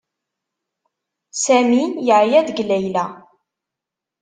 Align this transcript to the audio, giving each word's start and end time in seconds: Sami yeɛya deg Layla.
Sami 1.43 1.83
yeɛya 2.07 2.41
deg 2.47 2.57
Layla. 2.69 3.05